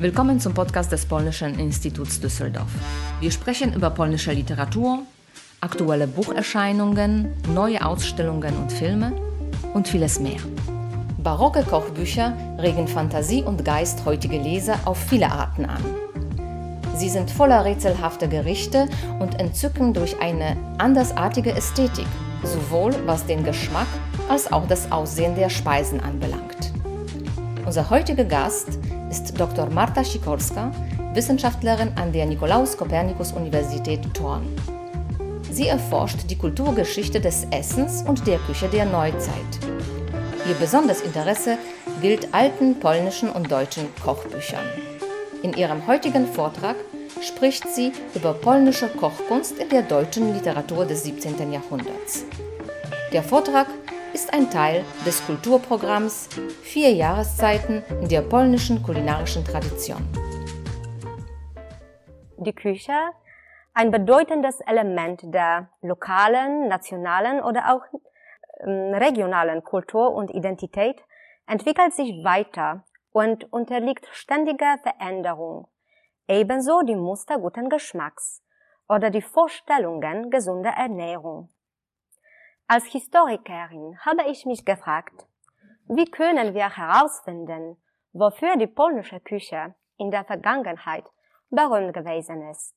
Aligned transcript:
Willkommen 0.00 0.38
zum 0.38 0.54
Podcast 0.54 0.92
des 0.92 1.04
Polnischen 1.06 1.58
Instituts 1.58 2.20
Düsseldorf. 2.20 2.70
Wir 3.18 3.32
sprechen 3.32 3.74
über 3.74 3.90
polnische 3.90 4.30
Literatur, 4.30 5.00
aktuelle 5.60 6.06
Bucherscheinungen, 6.06 7.32
neue 7.52 7.84
Ausstellungen 7.84 8.56
und 8.58 8.70
Filme 8.70 9.12
und 9.74 9.88
vieles 9.88 10.20
mehr. 10.20 10.38
Barocke 11.18 11.64
Kochbücher 11.64 12.32
regen 12.60 12.86
Fantasie 12.86 13.42
und 13.42 13.64
Geist 13.64 14.04
heutige 14.04 14.38
Leser 14.38 14.78
auf 14.84 14.98
viele 14.98 15.32
Arten 15.32 15.64
an. 15.64 15.82
Sie 16.94 17.08
sind 17.08 17.28
voller 17.28 17.64
rätselhafter 17.64 18.28
Gerichte 18.28 18.86
und 19.18 19.40
entzücken 19.40 19.94
durch 19.94 20.20
eine 20.20 20.56
andersartige 20.78 21.50
Ästhetik, 21.50 22.06
sowohl 22.44 22.94
was 23.06 23.26
den 23.26 23.42
Geschmack 23.42 23.88
als 24.28 24.52
auch 24.52 24.68
das 24.68 24.92
Aussehen 24.92 25.34
der 25.34 25.50
Speisen 25.50 25.98
anbelangt. 25.98 26.72
Unser 27.66 27.90
heutiger 27.90 28.24
Gast 28.24 28.78
ist 29.10 29.38
Dr. 29.38 29.70
Marta 29.70 30.04
Sikorska, 30.04 30.70
Wissenschaftlerin 31.14 31.92
an 31.96 32.12
der 32.12 32.26
Nikolaus-Kopernikus-Universität 32.26 34.00
Thorn. 34.14 34.46
Sie 35.50 35.68
erforscht 35.68 36.30
die 36.30 36.36
Kulturgeschichte 36.36 37.20
des 37.20 37.46
Essens 37.50 38.02
und 38.06 38.26
der 38.26 38.38
Küche 38.38 38.68
der 38.68 38.84
Neuzeit. 38.84 39.32
Ihr 40.48 40.54
besonderes 40.54 41.00
Interesse 41.00 41.58
gilt 42.00 42.32
alten 42.32 42.78
polnischen 42.78 43.30
und 43.30 43.50
deutschen 43.50 43.88
Kochbüchern. 44.02 44.64
In 45.42 45.54
ihrem 45.54 45.86
heutigen 45.86 46.26
Vortrag 46.26 46.76
spricht 47.20 47.68
sie 47.68 47.92
über 48.14 48.34
polnische 48.34 48.88
Kochkunst 48.88 49.58
in 49.58 49.68
der 49.68 49.82
deutschen 49.82 50.34
Literatur 50.34 50.84
des 50.84 51.04
17. 51.04 51.52
Jahrhunderts. 51.52 52.24
Der 53.12 53.22
Vortrag 53.22 53.66
ist 54.12 54.32
ein 54.32 54.50
Teil 54.50 54.84
des 55.06 55.24
Kulturprogramms 55.26 56.28
Vier 56.62 56.92
Jahreszeiten 56.92 57.82
in 58.00 58.08
der 58.08 58.22
polnischen 58.22 58.82
kulinarischen 58.82 59.44
Tradition. 59.44 60.02
Die 62.38 62.54
Küche, 62.54 62.96
ein 63.74 63.90
bedeutendes 63.90 64.60
Element 64.60 65.22
der 65.24 65.70
lokalen, 65.82 66.68
nationalen 66.68 67.42
oder 67.42 67.74
auch 67.74 67.82
ähm, 68.60 68.94
regionalen 68.94 69.62
Kultur 69.62 70.14
und 70.14 70.30
Identität, 70.30 71.02
entwickelt 71.46 71.92
sich 71.94 72.24
weiter 72.24 72.84
und 73.12 73.52
unterliegt 73.52 74.06
ständiger 74.12 74.78
Veränderung. 74.82 75.68
Ebenso 76.28 76.82
die 76.82 76.96
Muster 76.96 77.38
guten 77.38 77.68
Geschmacks 77.68 78.42
oder 78.88 79.10
die 79.10 79.22
Vorstellungen 79.22 80.30
gesunder 80.30 80.70
Ernährung. 80.70 81.48
Als 82.70 82.84
Historikerin 82.84 83.98
habe 84.04 84.28
ich 84.28 84.44
mich 84.44 84.62
gefragt, 84.62 85.26
wie 85.86 86.04
können 86.04 86.52
wir 86.52 86.76
herausfinden, 86.76 87.78
wofür 88.12 88.58
die 88.58 88.66
polnische 88.66 89.20
Küche 89.20 89.74
in 89.96 90.10
der 90.10 90.26
Vergangenheit 90.26 91.10
berühmt 91.48 91.94
gewesen 91.94 92.46
ist? 92.50 92.76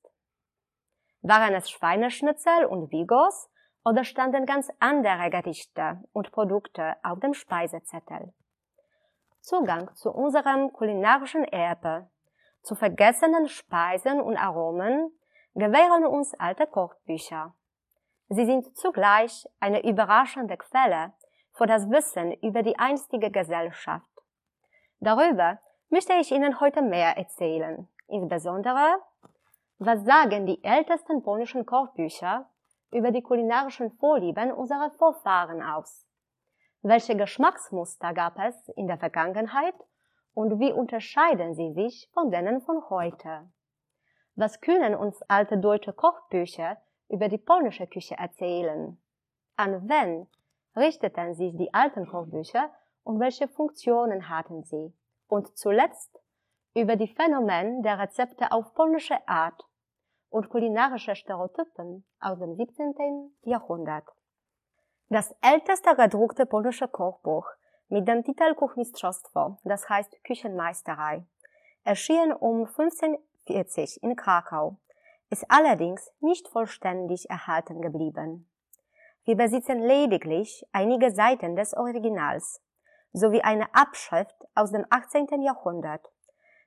Waren 1.22 1.56
es 1.56 1.70
Schweineschnitzel 1.70 2.67
und 2.67 2.89
Vigos 2.89 3.50
oder 3.83 4.06
standen 4.06 4.45
ganz 4.45 4.72
andere 4.80 5.30
Gerichte 5.30 6.02
und 6.14 6.31
Produkte 6.31 6.95
auf 7.03 7.20
dem 7.20 7.33
Speisezettel? 7.33 8.33
Zugang 9.42 9.94
zu 9.95 10.09
unserem 10.09 10.72
kulinarischen 10.72 11.44
Erbe, 11.44 12.09
zu 12.61 12.76
vergessenen 12.76 13.50
Speisen 13.50 14.22
und 14.22 14.38
Aromen 14.38 15.11
gewähren 15.53 16.05
uns 16.05 16.33
alte 16.39 16.66
Kochbücher. 16.66 17.53
Sie 18.34 18.46
sind 18.46 18.78
zugleich 18.78 19.46
eine 19.60 19.84
überraschende 19.84 20.56
Quelle 20.56 21.12
für 21.52 21.66
das 21.66 21.90
Wissen 21.90 22.32
über 22.36 22.64
die 22.64 22.80
einstige 22.80 23.30
Gesellschaft. 23.30 24.08
Darüber 25.02 25.60
möchte 25.89 26.14
ich 26.14 26.32
Ihnen 26.32 26.61
heute 26.61 26.82
mehr 26.82 27.17
erzählen. 27.17 27.89
Insbesondere, 28.08 29.02
was 29.80 30.05
sagen 30.05 30.45
die 30.45 30.64
ältesten 30.64 31.22
polnischen 31.23 31.66
Kochbücher 31.66 32.50
über 32.94 33.11
die 33.11 33.22
kulinarischen 33.22 33.92
Vorlieben 33.98 34.54
unserer 34.54 34.92
Vorfahren 34.92 35.61
aus? 35.61 36.08
Welche 36.84 37.17
Geschmacksmuster 37.17 38.14
gab 38.14 38.39
es 38.39 38.70
in 38.78 38.88
der 38.88 38.98
Vergangenheit 38.98 39.76
und 40.34 40.58
wie 40.58 40.72
unterscheiden 40.72 41.54
sie 41.54 41.73
sich 41.73 42.10
von 42.14 42.32
denen 42.32 42.61
von 42.61 42.89
heute? 42.89 43.52
Was 44.36 44.61
können 44.61 44.95
uns 44.95 45.22
alte 45.23 45.58
deutsche 45.58 45.92
Kochbücher 45.92 46.78
über 47.11 47.27
die 47.27 47.38
polnische 47.38 47.88
Küche 47.88 48.16
erzählen. 48.17 48.98
An 49.58 49.88
wen 49.89 50.27
richteten 50.76 51.36
sich 51.36 51.55
die 51.58 51.73
alten 51.73 52.08
Kochbücher 52.08 52.72
und 53.04 53.20
welche 53.20 53.48
Funktionen 53.48 54.30
hatten 54.30 54.64
sie? 54.64 54.94
Und 55.27 55.58
zuletzt 55.58 56.20
über 56.73 56.95
die 56.95 57.08
Phänomen 57.08 57.83
der 57.83 57.99
Rezepte 57.99 58.52
auf 58.52 58.73
polnische 58.73 59.27
Art 59.27 59.61
und 60.30 60.49
kulinarische 60.49 61.16
Stereotypen 61.16 62.05
aus 62.22 62.39
dem 62.39 62.55
17. 62.55 63.33
Jahrhundert. 63.43 64.08
Das 65.10 65.36
älteste 65.42 65.93
gedruckte 65.95 66.45
polnische 66.45 66.88
Kochbuch 66.88 67.49
mit 67.89 68.08
dem 68.08 68.23
Titel 68.23 68.55
Kuchmistrzostwo, 68.55 69.58
das 69.66 69.89
heißt 69.89 70.23
Küchenmeisterei, 70.23 71.26
erschien 71.83 72.32
um 72.32 72.66
1540 72.66 74.02
in 74.02 74.16
Krakau 74.16 74.78
ist 75.31 75.45
allerdings 75.49 76.11
nicht 76.19 76.47
vollständig 76.49 77.30
erhalten 77.30 77.81
geblieben. 77.81 78.47
Wir 79.23 79.37
besitzen 79.37 79.80
lediglich 79.80 80.65
einige 80.71 81.11
Seiten 81.11 81.55
des 81.55 81.73
Originals 81.73 82.61
sowie 83.14 83.42
eine 83.42 83.73
Abschrift 83.73 84.36
aus 84.55 84.71
dem 84.71 84.86
18. 84.89 85.42
Jahrhundert, 85.42 86.11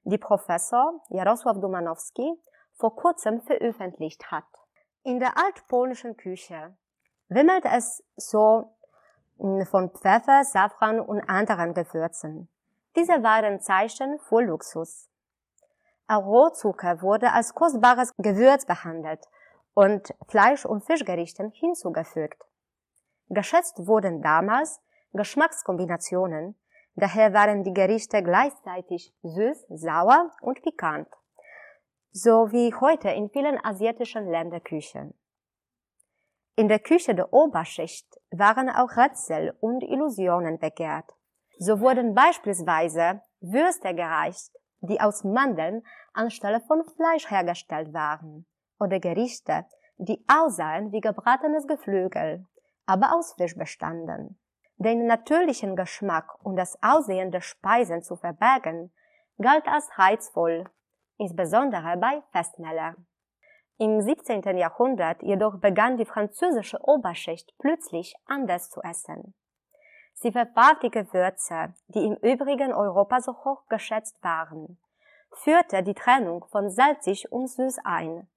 die 0.05 0.19
Professor 0.19 1.01
Jarosław 1.11 1.61
Dumanowski 1.61 2.33
vor 2.75 2.97
kurzem 2.97 3.43
veröffentlicht 3.43 4.31
hat. 4.31 4.45
In 5.03 5.21
der 5.21 5.37
altpolnischen 5.37 6.17
Küche 6.17 6.77
wimmelt 7.29 7.65
es 7.67 8.03
so 8.17 8.75
hm, 9.39 9.67
von 9.67 9.91
Pfeffer, 9.91 10.45
Safran 10.45 11.01
und 11.01 11.21
anderen 11.29 11.75
Gewürzen. 11.75 12.49
Diese 12.97 13.23
waren 13.23 13.61
Zeichen 13.61 14.19
für 14.21 14.41
Luxus. 14.41 15.11
Rohzucker 16.13 17.01
wurde 17.03 17.33
als 17.33 17.55
kostbares 17.55 18.13
Gewürz 18.19 18.67
behandelt 18.67 19.25
und 19.75 20.15
Fleisch- 20.29 20.67
und 20.67 20.85
Fischgerichten 20.85 21.51
hinzugefügt. 21.51 22.43
Geschätzt 23.29 23.87
wurden 23.87 24.23
damals 24.23 24.81
Geschmackskombinationen, 25.13 26.57
daher 26.95 27.33
waren 27.33 27.65
die 27.65 27.73
Gerichte 27.73 28.23
gleichzeitig 28.23 29.15
süß, 29.23 29.67
sauer 29.71 30.31
und 30.43 30.63
pikant, 30.63 31.09
so 32.13 32.53
wie 32.53 32.75
heute 32.75 33.11
in 33.11 33.31
vielen 33.31 33.59
asiatischen 33.65 34.29
Länderküchen. 34.29 35.15
In 36.57 36.69
der 36.69 36.79
Küche 36.79 37.15
der 37.15 37.33
Oberschicht 37.33 38.07
waren 38.31 38.71
auch 38.71 38.97
Rätsel 38.97 39.57
und 39.61 39.83
Illusionen 39.83 40.59
begehrt. 40.59 41.11
So 41.59 41.81
wurden 41.81 42.15
beispielsweise 42.15 43.23
Würste 43.41 43.95
gereicht, 43.95 44.53
die 44.87 45.01
aus 45.01 45.25
Mandeln 45.25 45.85
anstelle 46.13 46.61
von 46.61 46.85
Fleisch 46.97 47.31
hergestellt 47.31 47.93
waren, 47.93 48.47
oder 48.79 49.01
Gerichte, 49.01 49.65
die 49.97 50.25
aussahen 50.29 50.93
wie 50.93 51.01
gebratenes 51.01 51.67
Geflügel, 51.67 52.47
aber 52.87 53.15
aus 53.15 53.35
Fisch 53.35 53.57
bestanden. 53.57 54.39
Den 54.77 55.07
natürlichen 55.07 55.77
Geschmack 55.77 56.45
und 56.45 56.57
das 56.57 56.77
Aussehen 56.83 57.31
der 57.31 57.41
Speisen 57.41 58.03
zu 58.03 58.17
verbergen, 58.17 58.93
galt 59.41 59.67
als 59.67 59.89
reizvoll, 59.99 60.65
insbesondere 61.17 61.97
bei 61.97 62.23
Festmählern. 62.33 63.07
Im 63.79 64.01
17. 64.01 64.57
Jahrhundert 64.57 65.23
jedoch 65.23 65.59
begann 65.59 65.97
die 65.97 66.05
französische 66.05 66.79
Oberschicht 66.81 67.55
plötzlich 67.59 68.15
anders 68.27 68.71
zu 68.71 68.81
essen. 68.83 69.35
Sie 70.15 70.31
verwarf 70.31 70.79
die 70.79 70.91
Gewürze, 70.91 71.75
die 71.89 72.05
im 72.05 72.15
übrigen 72.17 72.73
Europa 72.73 73.21
so 73.21 73.33
hoch 73.45 73.67
geschätzt 73.69 74.17
waren, 74.23 74.79
führte 75.37 75.83
die 75.83 75.95
Trennung 75.95 76.45
von 76.47 76.71
salzig 76.71 77.31
und 77.31 77.49
süß 77.49 77.79
ein 77.85 78.29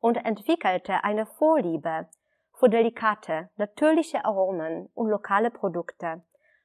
und 0.00 0.16
entwickelte 0.24 1.04
eine 1.04 1.26
Vorliebe 1.26 2.08
für 2.52 2.68
delikate, 2.68 3.50
natürliche 3.56 4.24
Aromen 4.24 4.88
und 4.94 5.08
lokale 5.08 5.50
Produkte 5.50 6.22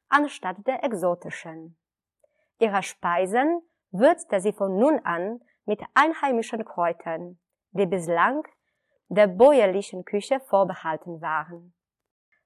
anstatt 0.09 0.57
der 0.67 0.83
exotischen. 0.83 1.77
Ihre 2.59 2.83
Speisen 2.83 3.61
würzte 3.91 4.41
sie 4.41 4.53
von 4.53 4.77
nun 4.77 4.99
an 5.05 5.41
mit 5.65 5.81
einheimischen 5.93 6.65
Kräutern, 6.65 7.39
die 7.71 7.85
bislang 7.85 8.43
der 9.07 9.27
bäuerlichen 9.27 10.03
Küche 10.03 10.39
vorbehalten 10.39 11.21
waren. 11.21 11.73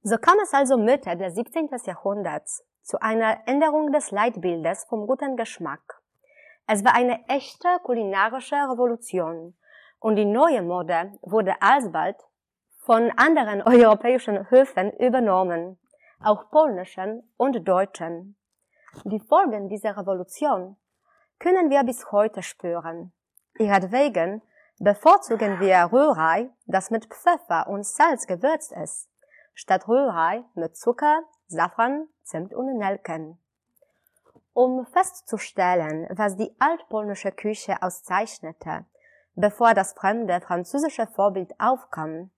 So 0.02 0.18
kam 0.18 0.38
es 0.40 0.54
also 0.54 0.78
Mitte 0.78 1.16
des 1.18 1.36
17. 1.36 1.70
Jahrhunderts 1.86 2.66
zu 2.82 3.02
einer 3.02 3.48
Änderung 3.48 3.92
des 3.92 4.12
Leitbildes 4.12 4.86
vom 4.90 5.08
guten 5.08 5.38
Geschmack. 5.38 6.03
Es 6.66 6.86
war 6.86 6.96
eine 6.96 7.28
echte 7.28 7.68
kulinarische 7.84 8.56
Revolution 8.56 9.54
und 10.00 10.16
die 10.16 10.26
neue 10.26 10.62
Mode 10.62 11.12
wurde 11.22 11.62
alsbald 11.62 12.18
von 12.80 13.12
anderen 13.18 13.62
europäischen 13.66 14.50
Höfen 14.50 14.92
übernommen, 14.94 15.78
auch 16.24 16.50
polnischen 16.50 17.30
und 17.36 17.68
deutschen. 17.68 18.38
Die 19.04 19.20
Folgen 19.20 19.68
dieser 19.68 19.98
Revolution 19.98 20.78
können 21.40 21.70
wir 21.70 21.84
bis 21.84 22.12
heute 22.12 22.42
spüren. 22.42 23.12
Ihretwegen 23.60 24.42
bevorzugen 24.80 25.60
wir 25.60 25.90
Rührei, 25.92 26.50
das 26.66 26.92
mit 26.92 27.06
Pfeffer 27.08 27.68
und 27.68 27.86
Salz 27.86 28.26
gewürzt 28.26 28.72
ist, 28.72 29.10
statt 29.54 29.88
Rührei 29.88 30.46
mit 30.56 30.78
Zucker, 30.78 31.24
Safran, 31.48 32.08
Zimt 32.24 32.54
und 32.54 32.78
Nelken. 32.78 33.43
Um 34.56 34.86
festzustellen, 34.86 36.08
was 36.12 36.36
die 36.36 36.56
altpolnische 36.60 37.32
Küche 37.32 37.82
auszeichnete, 37.82 38.86
bevor 39.34 39.74
das 39.74 39.94
fremde 39.94 40.40
französische 40.42 41.08
Vorbild 41.08 41.60
aufkam, 41.60 42.30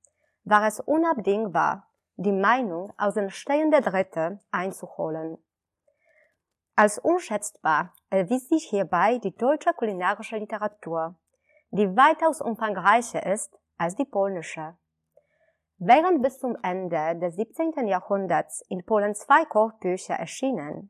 war 0.46 0.66
es 0.66 0.80
unabdingbar, 0.80 1.88
die 2.16 2.32
Meinung 2.32 2.94
aus 2.98 3.16
den 3.16 3.30
stehenden 3.30 3.84
Dritte 3.84 4.40
einzuholen. 4.50 5.38
Als 6.78 7.00
unschätzbar 7.00 7.94
erwies 8.10 8.48
sich 8.48 8.64
hierbei 8.70 9.18
die 9.18 9.36
deutsche 9.36 9.74
kulinarische 9.74 10.38
Literatur, 10.38 11.16
die 11.72 11.98
weitaus 11.98 12.40
umfangreicher 12.40 13.26
ist 13.26 13.60
als 13.78 13.96
die 13.96 14.06
polnische. 14.06 14.78
Während 15.78 16.22
bis 16.22 16.40
zum 16.40 16.58
Ende 16.64 17.18
des 17.18 17.36
17. 17.36 17.88
Jahrhunderts 17.88 18.62
in 18.70 18.86
Polen 18.86 19.16
zwei 19.16 19.44
Kochbücher 19.44 20.16
erschienen, 20.16 20.90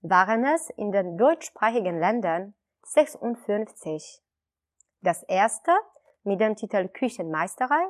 waren 0.00 0.44
es 0.44 0.70
in 0.70 0.92
den 0.92 1.16
deutschsprachigen 1.16 1.98
Ländern 1.98 2.54
56. 2.84 4.22
Das 5.00 5.24
erste 5.24 5.72
mit 6.22 6.40
dem 6.40 6.54
Titel 6.56 6.88
Küchenmeisterei 6.88 7.84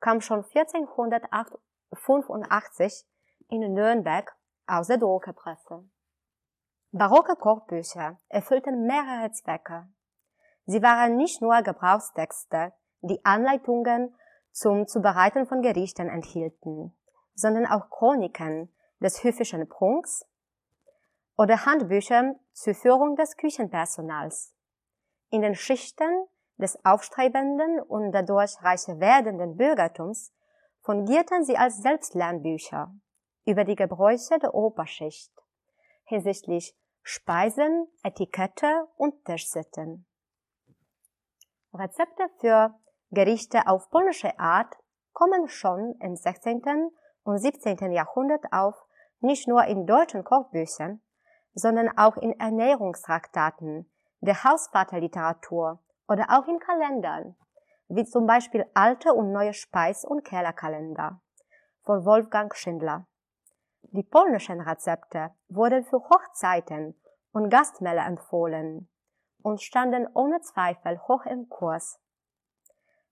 kam 0.00 0.20
schon 0.20 0.44
1485 0.44 3.04
in 3.48 3.72
Nürnberg 3.72 4.36
aus 4.66 4.88
der 4.88 4.98
Druckerpresse. 4.98 5.88
Barocke 6.92 7.36
Kochbücher 7.36 8.18
erfüllten 8.28 8.86
mehrere 8.86 9.30
Zwecke. 9.32 9.88
Sie 10.66 10.82
waren 10.82 11.16
nicht 11.16 11.40
nur 11.42 11.62
Gebrauchstexte, 11.62 12.72
die 13.00 13.24
Anleitungen 13.24 14.14
zum 14.52 14.86
Zubereiten 14.86 15.46
von 15.46 15.62
Gerichten 15.62 16.08
enthielten, 16.08 16.96
sondern 17.34 17.66
auch 17.66 17.90
Chroniken 17.90 18.72
des 19.00 19.22
höfischen 19.22 19.68
Prunks 19.68 20.26
oder 21.38 21.64
Handbücher 21.64 22.34
zur 22.52 22.74
Führung 22.74 23.16
des 23.16 23.36
Küchenpersonals. 23.36 24.54
In 25.30 25.40
den 25.40 25.54
Schichten 25.54 26.26
des 26.56 26.84
aufstrebenden 26.84 27.80
und 27.80 28.12
dadurch 28.12 28.60
reicher 28.62 28.98
werdenden 29.00 29.56
Bürgertums 29.56 30.34
fungierten 30.80 31.44
sie 31.44 31.56
als 31.56 31.78
Selbstlernbücher 31.78 32.92
über 33.46 33.64
die 33.64 33.76
Gebräuche 33.76 34.38
der 34.38 34.52
Oberschicht 34.52 35.32
hinsichtlich 36.08 36.74
Speisen, 37.02 37.86
Etikette 38.02 38.88
und 38.96 39.24
Tischsitten. 39.24 40.06
Rezepte 41.72 42.28
für 42.40 42.74
Gerichte 43.10 43.66
auf 43.66 43.90
polnische 43.90 44.38
Art 44.38 44.74
kommen 45.12 45.48
schon 45.48 45.94
im 46.00 46.16
16. 46.16 46.62
und 47.24 47.38
17. 47.38 47.92
Jahrhundert 47.92 48.52
auf, 48.52 48.74
nicht 49.20 49.48
nur 49.48 49.64
in 49.64 49.86
deutschen 49.86 50.24
Kochbüchern, 50.24 51.02
sondern 51.58 51.96
auch 51.98 52.16
in 52.16 52.38
Ernährungstraktaten, 52.38 53.90
der 54.20 54.44
Hausvaterliteratur 54.44 55.80
oder 56.06 56.26
auch 56.30 56.46
in 56.46 56.60
Kalendern, 56.60 57.36
wie 57.88 58.04
zum 58.04 58.26
Beispiel 58.26 58.64
alte 58.74 59.12
und 59.12 59.32
neue 59.32 59.52
Speis- 59.52 60.04
und 60.04 60.24
Kellerkalender 60.24 61.20
von 61.82 62.04
Wolfgang 62.04 62.54
Schindler. 62.54 63.06
Die 63.82 64.02
polnischen 64.02 64.60
Rezepte 64.60 65.30
wurden 65.48 65.84
für 65.84 65.98
Hochzeiten 65.98 66.94
und 67.32 67.50
Gastmähle 67.50 68.00
empfohlen 68.00 68.88
und 69.42 69.60
standen 69.60 70.06
ohne 70.14 70.40
Zweifel 70.40 71.00
hoch 71.08 71.24
im 71.26 71.48
Kurs. 71.48 71.98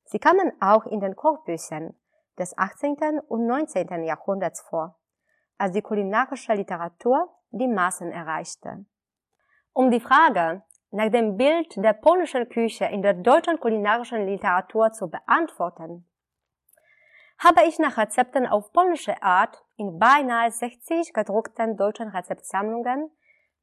Sie 0.04 0.18
kamen 0.18 0.52
auch 0.60 0.86
in 0.86 1.00
den 1.00 1.16
Kochbüchern 1.16 1.94
des 2.38 2.56
18. 2.56 3.20
und 3.26 3.46
19. 3.46 4.04
Jahrhunderts 4.04 4.60
vor, 4.60 4.98
als 5.58 5.72
die 5.72 5.82
kulinarische 5.82 6.52
Literatur 6.52 7.35
die 7.50 7.68
Massen 7.68 8.10
erreichte. 8.10 8.84
Um 9.72 9.90
die 9.90 10.00
Frage 10.00 10.62
nach 10.90 11.10
dem 11.10 11.36
Bild 11.36 11.76
der 11.76 11.92
polnischen 11.92 12.48
Küche 12.48 12.86
in 12.86 13.02
der 13.02 13.14
deutschen 13.14 13.60
kulinarischen 13.60 14.26
Literatur 14.26 14.92
zu 14.92 15.08
beantworten, 15.08 16.08
habe 17.38 17.64
ich 17.66 17.78
nach 17.78 17.98
Rezepten 17.98 18.46
auf 18.46 18.72
polnische 18.72 19.22
Art 19.22 19.62
in 19.76 19.98
beinahe 19.98 20.50
60 20.50 21.12
gedruckten 21.12 21.76
deutschen 21.76 22.08
Rezeptsammlungen 22.08 23.10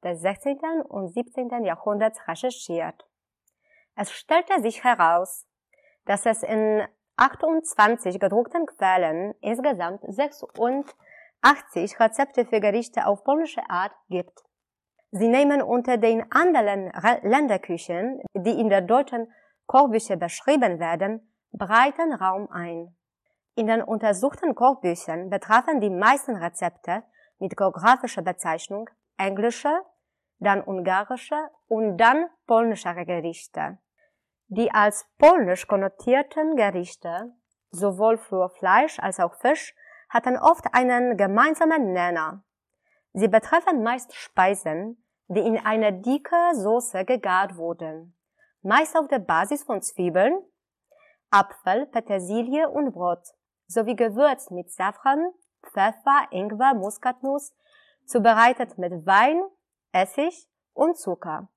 des 0.03 0.21
16. 0.21 0.59
und 0.87 1.07
17. 1.07 1.63
Jahrhunderts 1.63 2.27
recherchiert. 2.27 3.07
Es 3.95 4.11
stellte 4.11 4.61
sich 4.61 4.83
heraus, 4.83 5.47
dass 6.05 6.25
es 6.25 6.43
in 6.43 6.85
28 7.15 8.19
gedruckten 8.19 8.65
Quellen 8.65 9.33
insgesamt 9.41 10.01
86 11.43 11.99
Rezepte 11.99 12.45
für 12.45 12.61
Gerichte 12.61 13.05
auf 13.05 13.23
polnische 13.23 13.61
Art 13.69 13.91
gibt. 14.09 14.43
Sie 15.11 15.27
nehmen 15.27 15.61
unter 15.61 15.97
den 15.97 16.31
anderen 16.31 16.91
Länderküchen, 17.21 18.21
die 18.33 18.59
in 18.59 18.69
der 18.69 18.81
deutschen 18.81 19.31
Kochbücher 19.67 20.15
beschrieben 20.15 20.79
werden, 20.79 21.33
breiten 21.51 22.13
Raum 22.13 22.49
ein. 22.49 22.95
In 23.55 23.67
den 23.67 23.83
untersuchten 23.83 24.55
Kochbüchern 24.55 25.29
betrafen 25.29 25.81
die 25.81 25.89
meisten 25.89 26.35
Rezepte 26.35 27.03
mit 27.39 27.55
geografischer 27.55 28.21
Bezeichnung 28.21 28.89
englische, 29.17 29.81
dann 30.39 30.63
ungarische 30.63 31.49
und 31.67 31.97
dann 31.97 32.29
polnische 32.47 32.93
Gerichte. 33.05 33.77
Die 34.47 34.71
als 34.71 35.05
polnisch 35.19 35.67
konnotierten 35.67 36.55
Gerichte, 36.55 37.33
sowohl 37.69 38.17
für 38.17 38.49
Fleisch 38.49 38.99
als 38.99 39.19
auch 39.19 39.35
Fisch, 39.35 39.75
hatten 40.13 40.37
oft 40.37 40.73
einen 40.73 41.17
gemeinsamen 41.17 41.91
Nenner. 41.91 42.43
Sie 43.13 43.27
betreffen 43.27 43.81
meist 43.81 44.13
Speisen, 44.13 45.03
die 45.27 45.39
in 45.39 45.57
einer 45.57 45.91
dicke 45.91 46.53
Soße 46.53 47.03
gegart 47.03 47.57
wurden, 47.57 48.15
meist 48.61 48.95
auf 48.95 49.07
der 49.07 49.19
Basis 49.19 49.63
von 49.63 49.81
Zwiebeln, 49.81 50.39
Apfel, 51.31 51.87
Petersilie 51.87 52.69
und 52.69 52.93
Brot, 52.93 53.23
sowie 53.65 53.95
gewürzt 53.95 54.51
mit 54.51 54.71
Safran, 54.71 55.31
Pfeffer, 55.63 56.27
Ingwer, 56.29 56.75
Muskatnuss, 56.75 57.55
zubereitet 58.05 58.77
mit 58.77 59.07
Wein, 59.07 59.41
Essig 59.91 60.47
und 60.73 60.95
Zucker, 60.95 61.49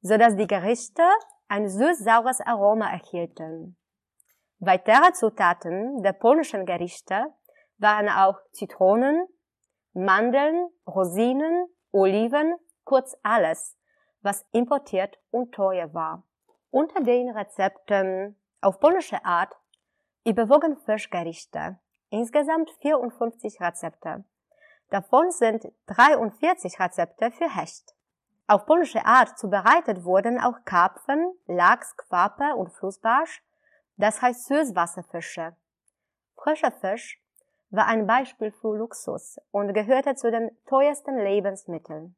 so 0.00 0.16
dass 0.16 0.36
die 0.36 0.46
Gerichte 0.46 1.02
ein 1.48 1.68
süß-saures 1.68 2.40
Aroma 2.40 2.90
erhielten. 2.90 3.76
Weitere 4.60 5.12
Zutaten 5.12 6.02
der 6.02 6.12
polnischen 6.12 6.64
Gerichte 6.64 7.34
waren 7.82 8.08
auch 8.08 8.38
Zitronen, 8.52 9.26
Mandeln, 9.92 10.70
Rosinen, 10.86 11.66
Oliven, 11.90 12.54
kurz 12.84 13.16
alles, 13.22 13.76
was 14.22 14.46
importiert 14.52 15.18
und 15.30 15.52
teuer 15.52 15.92
war. 15.92 16.24
Unter 16.70 17.02
den 17.02 17.30
Rezepten 17.30 18.40
auf 18.62 18.80
polnische 18.80 19.24
Art 19.24 19.54
überwogen 20.24 20.78
Fischgerichte, 20.78 21.78
insgesamt 22.08 22.70
54 22.80 23.60
Rezepte. 23.60 24.24
Davon 24.88 25.30
sind 25.30 25.66
43 25.86 26.78
Rezepte 26.78 27.30
für 27.32 27.54
Hecht. 27.54 27.94
Auf 28.46 28.66
polnische 28.66 29.04
Art 29.04 29.38
zubereitet 29.38 30.04
wurden 30.04 30.38
auch 30.38 30.64
Karpfen, 30.64 31.32
Lachs, 31.46 31.96
Quappe 31.96 32.54
und 32.56 32.72
Flussbarsch, 32.72 33.42
das 33.96 34.20
heißt 34.20 34.46
Süßwasserfische. 34.46 35.56
Frischer 36.34 36.72
Fisch 36.72 37.21
war 37.72 37.86
ein 37.86 38.06
Beispiel 38.06 38.52
für 38.52 38.76
Luxus 38.76 39.38
und 39.50 39.72
gehörte 39.72 40.14
zu 40.14 40.30
den 40.30 40.50
teuersten 40.66 41.18
Lebensmitteln. 41.18 42.14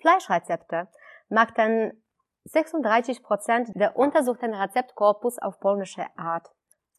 Fleischrezepte 0.00 0.88
machten 1.28 2.02
36 2.44 3.22
Prozent 3.22 3.70
der 3.74 3.96
untersuchten 3.96 4.54
Rezeptkorpus 4.54 5.38
auf 5.38 5.60
polnische 5.60 6.06
Art, 6.16 6.48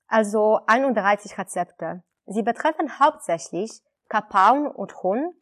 also 0.08 0.60
31 0.68 1.38
Rezepte. 1.38 2.04
Sie 2.28 2.44
betreffen 2.44 3.00
hauptsächlich 3.00 3.82
Kapaun 4.10 4.68
und 4.68 5.02
Huhn, 5.02 5.34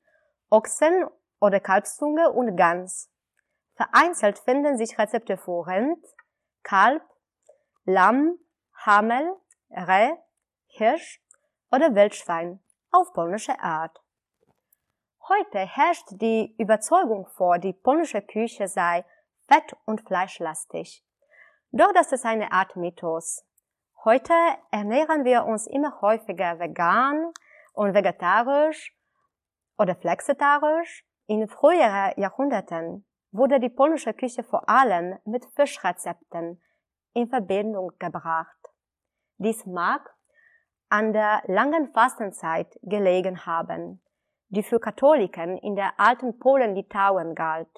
Ochsen 0.50 1.06
oder 1.42 1.60
Kalbszunge 1.60 2.32
und 2.32 2.56
Gans. 2.56 3.12
Vereinzelt 3.76 4.40
finden 4.40 4.78
sich 4.78 4.98
Rezepte 4.98 5.36
für 5.38 5.68
Rind, 5.68 6.04
Kalb, 6.64 7.04
Lamm, 7.84 8.38
Hamel, 8.86 9.36
Reh, 9.70 10.12
Hirsch 10.68 11.22
oder 11.76 11.94
Wildschwein 11.94 12.62
auf 12.92 13.12
polnische 13.12 13.60
Art. 13.60 14.02
Heute 15.28 15.60
herrscht 15.60 16.08
die 16.12 16.56
Überzeugung 16.58 17.28
vor, 17.28 17.60
die 17.60 17.74
polnische 17.74 18.22
Küche 18.22 18.70
sei 18.70 19.04
fett- 19.50 19.76
und 19.86 20.00
fleischlastig. 20.08 21.04
Doch 21.72 21.92
das 21.92 22.14
ist 22.14 22.26
eine 22.26 22.54
Art 22.54 22.78
Mythos. 22.78 23.46
Heute 24.06 24.34
ernähren 24.72 25.26
wir 25.26 25.44
uns 25.44 25.68
immer 25.68 26.00
häufiger 26.00 26.60
vegan 26.60 27.34
und 27.74 27.94
vegetarisch 27.94 28.96
oder 29.78 29.96
flexitarisch. 29.96 31.06
In 31.28 31.46
früheren 31.50 32.14
Jahrhunderten 32.16 33.06
wurde 33.32 33.60
die 33.60 33.70
polnische 33.70 34.14
Küche 34.14 34.44
vor 34.44 34.70
allem 34.70 35.20
mit 35.26 35.44
Fischrezepten 35.56 36.62
in 37.14 37.28
Verbindung 37.28 37.92
gebracht. 38.00 38.60
Dies 39.38 39.66
mag 39.66 40.15
an 40.90 41.14
der 41.14 41.42
langen 41.48 41.92
Fastenzeit 41.92 42.78
gelegen 42.82 43.46
haben, 43.46 44.02
die 44.50 44.64
für 44.64 44.80
Katholiken 44.80 45.58
in 45.58 45.76
der 45.76 46.00
alten 46.00 46.38
Polen-Litauen 46.40 47.36
galt. 47.36 47.70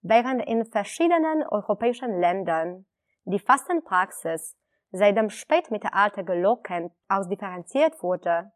Während 0.00 0.44
in 0.46 0.64
verschiedenen 0.64 1.44
europäischen 1.46 2.18
Ländern 2.18 2.86
die 3.24 3.38
Fastenpraxis 3.38 4.56
seit 4.90 5.16
dem 5.16 5.30
Spätmittelalter 5.30 6.24
gelockend 6.24 6.92
ausdifferenziert 7.08 8.02
wurde, 8.02 8.52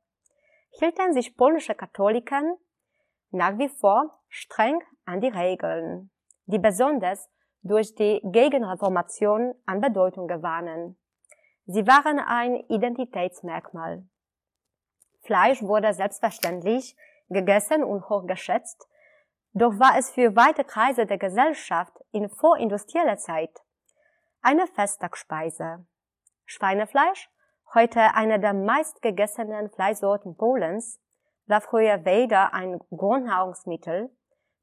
hielten 0.79 1.13
sich 1.13 1.37
polnische 1.37 1.75
Katholiken 1.75 2.57
nach 3.31 3.59
wie 3.59 3.69
vor 3.69 4.21
streng 4.29 4.81
an 5.05 5.21
die 5.21 5.29
Regeln, 5.29 6.11
die 6.47 6.59
besonders 6.59 7.31
durch 7.63 7.95
die 7.95 8.21
Gegenreformation 8.25 9.55
an 9.67 9.81
Bedeutung 9.81 10.27
gewannen. 10.27 10.97
Sie 11.67 11.87
waren 11.87 12.19
ein 12.21 12.57
Identitätsmerkmal. 12.69 14.05
Fleisch 15.23 15.63
wurde 15.63 15.93
selbstverständlich 15.93 16.97
gegessen 17.29 17.83
und 17.83 18.09
hochgeschätzt, 18.09 18.89
doch 19.53 19.79
war 19.79 19.99
es 19.99 20.11
für 20.11 20.37
weite 20.37 20.65
Kreise 20.65 21.07
der 21.07 21.19
Gesellschaft 21.19 21.93
in 22.13 22.29
vorindustrieller 22.29 23.17
Zeit 23.17 23.51
eine 24.43 24.67
Festtagsspeise. 24.69 25.85
Schweinefleisch, 26.45 27.29
heute 27.75 28.15
eine 28.15 28.39
der 28.39 28.55
meistgegessenen 28.55 29.71
Fleischsorten 29.71 30.37
Polens, 30.37 31.01
war 31.47 31.61
früher 31.61 32.05
weder 32.05 32.55
ein 32.55 32.79
Grundnahrungsmittel 32.91 34.11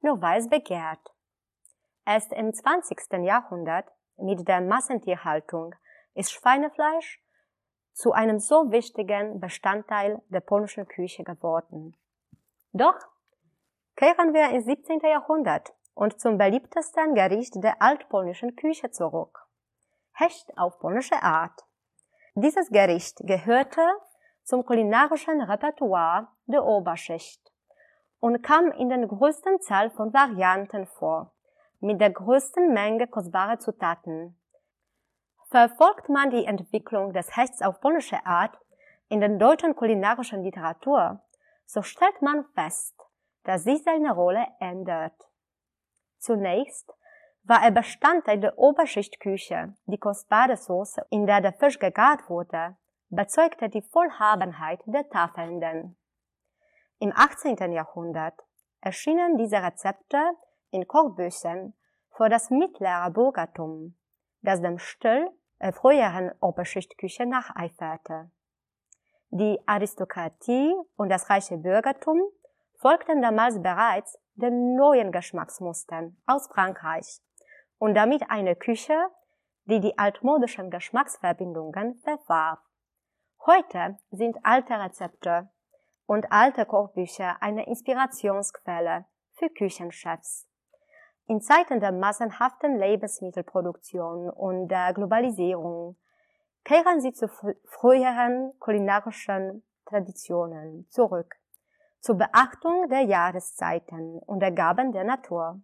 noch 0.04 0.22
war 0.22 0.38
es 0.38 0.50
begehrt. 0.50 1.00
Erst 2.06 2.34
im 2.34 2.54
20. 2.54 3.24
Jahrhundert 3.24 3.90
mit 4.18 4.48
der 4.48 4.60
Massentierhaltung 4.60 5.74
ist 6.15 6.32
Schweinefleisch 6.32 7.22
zu 7.93 8.12
einem 8.12 8.39
so 8.39 8.72
wichtigen 8.72 9.39
Bestandteil 9.39 10.22
der 10.29 10.39
polnischen 10.41 10.88
Küche 10.88 11.24
geworden. 11.24 11.96
Doch 12.72 12.98
kehren 13.96 14.34
wir 14.34 14.50
ins 14.50 14.65
17. 14.65 15.00
Jahrhundert 15.01 15.74
und 15.93 16.20
zum 16.20 16.38
beliebtesten 16.38 17.13
Gericht 17.13 17.63
der 17.63 17.82
altpolnischen 17.82 18.55
Küche 18.55 18.89
zurück. 18.89 19.48
Hecht 20.13 20.58
auf 20.58 20.79
polnische 20.79 21.22
Art. 21.22 21.63
Dieses 22.36 22.70
Gericht 22.70 23.17
gehörte 23.22 23.82
zum 24.43 24.65
kulinarischen 24.65 25.41
Repertoire 25.41 26.27
der 26.48 26.65
Oberschicht 26.65 27.51
und 28.20 28.41
kam 28.41 28.72
in 28.72 28.89
den 28.89 29.08
größten 29.08 29.62
Zahl 29.62 29.91
von 29.91 30.13
Varianten 30.13 30.88
vor, 30.88 31.32
mit 31.79 32.01
der 32.01 32.10
größten 32.10 32.74
Menge 32.74 33.08
kostbarer 33.08 33.60
Zutaten. 33.60 34.38
Verfolgt 35.54 36.10
man 36.10 36.32
die 36.32 36.46
Entwicklung 36.46 37.14
des 37.14 37.38
Hechts 37.38 37.62
auf 37.62 37.80
polnische 37.80 38.26
Art 38.26 38.58
in 39.08 39.20
der 39.20 39.30
deutschen 39.30 39.76
kulinarischen 39.76 40.42
Literatur, 40.42 41.22
so 41.68 41.84
stellt 41.84 42.24
man 42.24 42.44
fest, 42.56 43.00
dass 43.44 43.64
sich 43.64 43.84
seine 43.84 44.16
Rolle 44.16 44.48
ändert. 44.60 45.14
Zunächst 46.18 46.92
war 47.44 47.64
er 47.64 47.70
Bestandteil 47.70 48.40
der 48.40 48.58
Oberschichtküche, 48.58 49.76
die 49.86 50.00
kostbare 50.00 50.58
Soße, 50.58 51.06
in 51.12 51.28
der 51.28 51.40
der 51.40 51.54
Fisch 51.54 51.78
gegart 51.78 52.28
wurde, 52.32 52.76
bezeugte 53.10 53.70
die 53.70 53.84
Vollhabenheit 53.84 54.80
der 54.88 55.08
Tafelnden. 55.08 55.96
Im 56.98 57.14
18. 57.16 57.72
Jahrhundert 57.72 58.40
erschienen 58.82 59.38
diese 59.38 59.62
Rezepte 59.62 60.18
in 60.72 60.88
Kochbüchern 60.88 61.76
für 62.10 62.28
das 62.28 62.50
mittlere 62.50 63.12
Bürgertum, 63.12 63.96
das 64.42 64.60
dem 64.60 64.80
Stil 64.80 65.28
äh, 65.28 65.43
früheren 65.72 66.32
Oberschichtküche 66.40 67.26
nacheiferte. 67.26 68.32
Die 69.30 69.60
Aristokratie 69.66 70.76
und 70.96 71.10
das 71.10 71.30
reiche 71.30 71.58
Bürgertum 71.58 72.22
folgten 72.80 73.22
damals 73.22 73.62
bereits 73.62 74.20
den 74.36 74.76
neuen 74.76 75.12
Geschmacksmustern 75.12 76.18
aus 76.26 76.48
Frankreich 76.48 77.22
und 77.78 77.96
damit 77.96 78.30
eine 78.30 78.56
Küche, 78.56 78.98
die 79.66 79.80
die 79.80 79.98
altmodischen 79.98 80.70
Geschmacksverbindungen 80.70 81.96
verwarf. 82.04 82.60
Heute 83.46 83.98
sind 84.12 84.38
alte 84.44 84.74
Rezepte 84.74 85.50
und 86.06 86.32
alte 86.32 86.66
Kochbücher 86.66 87.42
eine 87.42 87.66
Inspirationsquelle 87.66 89.06
für 89.34 89.50
Küchenchefs. 89.50 90.48
In 91.27 91.39
Zeiten 91.39 91.80
der 91.80 91.94
massenhaften 91.94 92.77
Lebensmittelproduktion 92.77 94.30
und 94.30 94.68
der 94.68 94.94
Globalisierung 94.94 95.96
kehren 96.65 97.00
sie 97.00 97.13
zu 97.13 97.30
früheren 97.65 98.53
kulinarischen 98.60 99.63
Traditionen 99.86 100.86
zurück, 100.89 101.36
zur 102.01 102.15
Beachtung 102.15 102.89
der 102.89 103.01
Jahreszeiten 103.01 104.20
und 104.20 104.42
der 104.42 104.51
Gaben 104.51 104.92
der 104.92 105.06
Natur. 105.06 105.62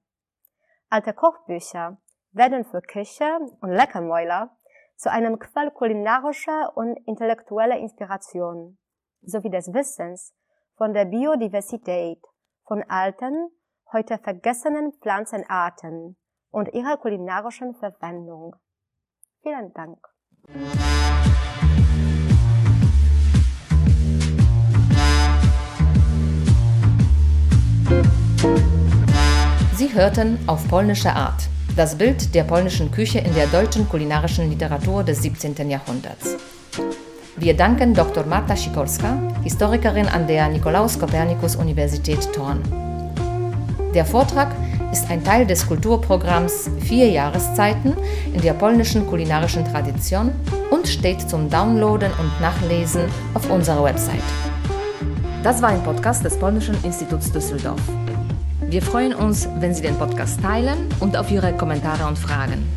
Alte 0.90 1.14
Kochbücher 1.14 1.98
werden 2.32 2.64
für 2.64 2.82
Küche 2.82 3.40
und 3.60 3.72
Leckermäuler 3.72 4.56
zu 4.96 5.12
einem 5.12 5.40
Quell 5.40 5.72
kulinarischer 5.72 6.76
und 6.76 6.96
intellektueller 7.06 7.78
Inspiration 7.78 8.78
sowie 9.22 9.50
des 9.50 9.74
Wissens 9.74 10.34
von 10.76 10.94
der 10.94 11.06
Biodiversität 11.06 12.22
von 12.66 12.84
alten, 12.84 13.50
heute 13.92 14.18
vergessenen 14.18 14.94
Pflanzenarten 15.02 16.16
und 16.52 16.74
ihrer 16.74 16.98
kulinarischen 16.98 17.74
Verwendung. 17.76 18.56
Vielen 19.42 19.74
Dank. 19.74 19.98
Sie 29.76 29.94
hörten 29.94 30.38
auf 30.48 30.68
polnische 30.68 31.12
Art 31.12 31.50
das 31.76 31.98
Bild 31.98 32.36
der 32.36 32.44
polnischen 32.44 32.92
Küche 32.92 33.20
in 33.20 33.34
der 33.34 33.48
deutschen 33.48 33.88
kulinarischen 33.88 34.50
Literatur 34.50 35.04
des 35.04 35.22
17. 35.22 35.70
Jahrhunderts. 35.70 36.36
Wir 37.38 37.56
danken 37.56 37.94
Dr. 37.94 38.26
Marta 38.26 38.56
Sikorska, 38.58 39.18
Historikerin 39.44 40.08
an 40.08 40.28
der 40.28 40.50
Nikolaus 40.50 41.00
Kopernikus 41.00 41.56
Universität 41.56 42.34
Thorn. 42.34 42.89
Der 43.94 44.06
Vortrag 44.06 44.56
ist 44.92 45.10
ein 45.10 45.24
Teil 45.24 45.48
des 45.48 45.68
Kulturprogramms 45.68 46.70
Vier 46.80 47.10
Jahreszeiten 47.10 47.96
in 48.34 48.42
der 48.42 48.54
polnischen 48.54 49.08
kulinarischen 49.08 49.66
Tradition 49.66 50.32
und 50.70 50.88
steht 50.88 51.28
zum 51.28 51.50
Downloaden 51.50 52.12
und 52.20 52.40
Nachlesen 52.40 53.02
auf 53.34 53.50
unserer 53.50 53.84
Website. 53.84 54.22
Das 55.44 55.60
war 55.62 55.70
ein 55.70 55.84
Podcast 55.84 56.24
des 56.24 56.38
Polnischen 56.38 56.76
Instituts 56.84 57.32
Düsseldorf. 57.32 57.82
Wir 58.68 58.84
freuen 58.84 59.16
uns, 59.16 59.50
wenn 59.60 59.74
Sie 59.74 59.82
den 59.82 59.96
Podcast 59.96 60.40
teilen 60.42 60.78
und 61.00 61.18
auf 61.18 61.32
Ihre 61.32 61.54
Kommentare 61.54 62.06
und 62.08 62.20
Fragen. 62.20 62.68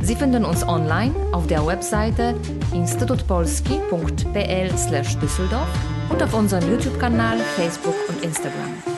Sie 0.00 0.14
finden 0.14 0.44
uns 0.44 0.62
online 0.66 1.12
auf 1.32 1.48
der 1.48 1.66
Webseite 1.66 2.36
institutpolski.pl/düsseldorf 2.72 5.68
und 6.10 6.22
auf 6.22 6.32
unserem 6.32 6.70
YouTube-Kanal, 6.70 7.38
Facebook 7.56 7.96
und 8.08 8.24
Instagram. 8.24 8.97